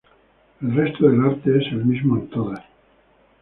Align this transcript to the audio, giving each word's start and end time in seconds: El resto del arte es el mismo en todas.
El 0.63 0.73
resto 0.73 1.07
del 1.07 1.23
arte 1.23 1.59
es 1.59 1.71
el 1.73 1.85
mismo 1.85 2.17
en 2.17 2.27
todas. 2.31 2.65